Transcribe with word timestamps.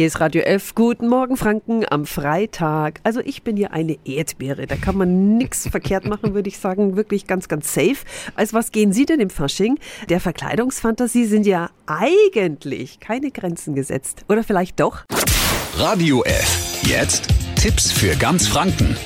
Hier 0.00 0.06
ist 0.06 0.20
Radio 0.20 0.42
F. 0.42 0.76
Guten 0.76 1.08
Morgen, 1.08 1.36
Franken, 1.36 1.84
am 1.90 2.06
Freitag. 2.06 3.00
Also 3.02 3.18
ich 3.18 3.42
bin 3.42 3.56
hier 3.56 3.72
eine 3.72 3.98
Erdbeere. 4.04 4.68
Da 4.68 4.76
kann 4.76 4.96
man 4.96 5.36
nichts 5.36 5.66
verkehrt 5.68 6.04
machen, 6.04 6.34
würde 6.34 6.48
ich 6.48 6.58
sagen. 6.58 6.94
Wirklich 6.94 7.26
ganz, 7.26 7.48
ganz 7.48 7.74
safe. 7.74 7.96
Als 8.36 8.54
was 8.54 8.70
gehen 8.70 8.92
Sie 8.92 9.06
denn 9.06 9.18
im 9.18 9.28
Fasching? 9.28 9.76
Der 10.08 10.20
Verkleidungsfantasie 10.20 11.24
sind 11.24 11.46
ja 11.48 11.70
eigentlich 11.86 13.00
keine 13.00 13.32
Grenzen 13.32 13.74
gesetzt. 13.74 14.24
Oder 14.28 14.44
vielleicht 14.44 14.78
doch? 14.78 15.04
Radio 15.74 16.22
F. 16.22 16.80
Jetzt 16.84 17.26
Tipps 17.56 17.90
für 17.90 18.14
ganz 18.14 18.46
Franken. 18.46 18.96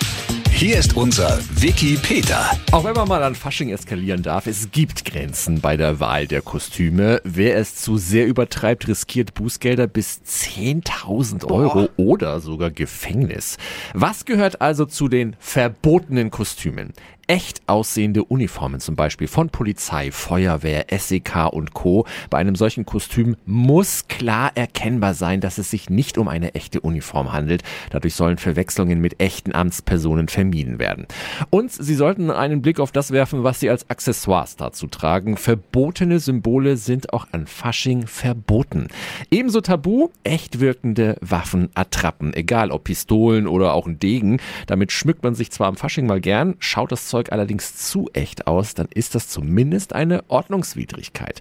Hier 0.55 0.79
ist 0.79 0.96
unser 0.96 1.41
Wiki 1.57 1.98
Peter. 2.00 2.48
Auch 2.71 2.85
wenn 2.85 2.95
man 2.95 3.09
mal 3.09 3.23
an 3.25 3.35
Fasching 3.35 3.71
eskalieren 3.71 4.23
darf, 4.23 4.46
es 4.46 4.71
gibt 4.71 5.05
Grenzen 5.05 5.61
bei 5.61 5.77
der 5.77 5.98
Wahl 5.98 6.29
der 6.29 6.41
Kostüme. 6.41 7.21
Wer 7.25 7.57
es 7.57 7.75
zu 7.77 7.96
sehr 7.96 8.27
übertreibt, 8.27 8.86
riskiert 8.86 9.35
Bußgelder 9.35 9.89
bis 9.89 10.21
10.000 10.25 11.50
Euro 11.50 11.89
oder 11.96 12.39
sogar 12.39 12.71
Gefängnis. 12.71 13.57
Was 13.93 14.25
gehört 14.25 14.61
also 14.61 14.85
zu 14.85 15.08
den 15.08 15.35
verbotenen 15.41 16.30
Kostümen? 16.30 16.93
echt 17.29 17.63
aussehende 17.66 18.25
Uniformen 18.25 18.80
zum 18.80 18.96
Beispiel 18.96 19.29
von 19.29 19.49
Polizei, 19.49 20.11
Feuerwehr, 20.11 20.86
SEK 20.91 21.53
und 21.53 21.72
Co. 21.72 22.05
Bei 22.29 22.39
einem 22.39 22.57
solchen 22.57 22.85
Kostüm 22.85 23.36
muss 23.46 24.08
klar 24.08 24.50
erkennbar 24.55 25.14
sein, 25.14 25.41
dass 25.41 25.57
es 25.57 25.71
sich 25.71 25.89
nicht 25.89 26.19
um 26.19 26.29
eine 26.29 26.55
echte 26.55 26.80
Uniform 26.80 27.32
handelt. 27.32 27.63
Dadurch 27.91 28.16
sollen 28.16 28.36
Verwechslungen 28.36 29.00
mit 29.00 29.21
echten 29.21 29.55
Amtspersonen 29.55 30.29
vermieden 30.29 30.42
werden. 30.79 31.07
Und 31.51 31.71
Sie 31.73 31.95
sollten 31.95 32.31
einen 32.31 32.62
Blick 32.62 32.81
auf 32.81 32.92
das 32.92 33.11
werfen, 33.11 33.45
was 33.45 33.61
Sie 33.61 33.70
als 33.70 33.89
Accessoires 33.91 34.56
dazu 34.56 34.87
tragen. 34.87 35.37
Verbotene 35.37 36.19
Symbole 36.19 36.77
sind 36.77 37.12
auch 37.12 37.27
an 37.33 37.47
Fasching 37.47 38.06
verboten. 38.06 38.89
Ebenso 39.31 39.61
tabu, 39.61 40.09
echt 40.25 40.61
wirkende 40.61 41.17
Waffen, 41.20 41.70
Attrappen, 41.75 42.34
egal 42.34 42.70
ob 42.70 42.84
Pistolen 42.84 43.47
oder 43.47 43.75
auch 43.75 43.86
ein 43.86 43.98
Degen. 43.98 44.41
Damit 44.67 44.92
schmückt 44.92 45.22
man 45.22 45.34
sich 45.34 45.50
zwar 45.50 45.69
am 45.69 45.77
Fasching 45.77 46.06
mal 46.06 46.20
gern, 46.20 46.56
schaut 46.59 46.92
das 46.92 47.06
Zeug 47.06 47.33
allerdings 47.33 47.77
zu 47.77 48.09
echt 48.12 48.47
aus, 48.47 48.75
dann 48.75 48.88
ist 48.92 49.14
das 49.14 49.28
zumindest 49.28 49.92
eine 49.92 50.25
Ordnungswidrigkeit. 50.28 51.41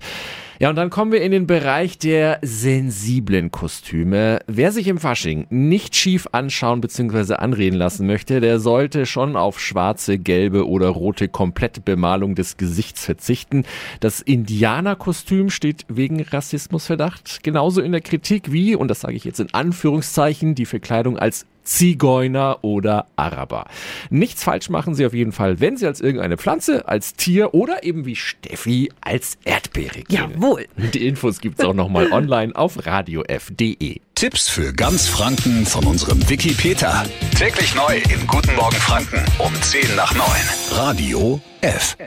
Ja, 0.62 0.70
und 0.70 0.76
dann 0.76 0.92
kommen 0.92 1.12
wir 1.12 1.23
in 1.23 1.31
den 1.31 1.48
Bereich 1.48 1.98
der 1.98 2.38
sensiblen 2.44 3.50
Kostüme. 3.50 4.42
Wer 4.45 4.72
sich 4.72 4.88
im 4.88 5.00
Fasching 5.00 5.48
nicht 5.50 5.95
schief 5.95 6.28
anschauen 6.34 6.81
bzw. 6.81 7.34
anreden 7.34 7.78
lassen 7.80 8.06
möchte, 8.06 8.42
der 8.42 8.59
sollte 8.59 9.08
schon 9.08 9.36
auf 9.36 9.59
schwarze, 9.59 10.20
gelbe 10.20 10.68
oder 10.68 10.90
rote 10.90 11.30
Komplettbemalung 11.30 12.36
des 12.36 12.58
Gesichts 12.58 13.03
verzichten. 13.03 13.64
Das 14.02 14.22
Indianerkostüm 14.22 15.50
steht 15.50 15.86
wegen 15.88 16.22
Rassismusverdacht 16.22 17.42
genauso 17.42 17.81
in 17.81 17.92
der 17.92 18.02
Kritik 18.02 18.52
wie, 18.52 18.75
und 18.75 18.88
das 18.88 19.00
sage 19.00 19.16
ich 19.16 19.23
jetzt 19.23 19.40
in 19.40 19.52
Anführungszeichen, 19.56 20.53
die 20.53 20.68
Verkleidung 20.68 21.18
als 21.18 21.48
Zigeuner 21.64 22.59
oder 22.64 23.08
Araber. 23.16 23.66
Nichts 24.09 24.44
falsch 24.44 24.70
machen 24.70 24.95
Sie 24.95 25.06
auf 25.06 25.14
jeden 25.14 25.31
Fall, 25.31 25.59
wenn 25.59 25.78
Sie 25.78 25.86
als 25.86 26.02
irgendeine 26.02 26.38
Pflanze, 26.38 26.88
als 26.88 27.14
Tier 27.16 27.53
oder 27.53 27.84
eben 27.84 28.06
wie 28.06 28.16
Steffi 28.16 28.92
als 29.02 29.38
Erdbeere 29.44 30.02
gehen. 30.02 30.31
Jawohl. 30.34 30.68
Die 30.94 31.08
Infos 31.08 31.40
gibt's 31.40 31.64
auch 31.64 31.73
nochmal 31.73 32.08
online 32.12 32.56
auf 32.56 32.86
radiof.de. 32.86 34.00
Tipps 34.16 34.50
für 34.50 34.73
ganz 34.73 35.08
Franken 35.08 35.66
von 35.66 35.86
unserem 35.86 36.30
Wiki 36.30 36.53
Peter. 36.53 37.06
Täglich 37.38 37.73
neu 37.73 37.98
im 38.14 38.28
Guten 38.28 38.56
Morgen 38.56 38.75
Franken 38.75 39.25
um 39.40 39.53
10 39.62 39.96
nach 39.96 40.14
9. 40.14 40.25
Radio 40.72 41.42
F. 41.62 41.98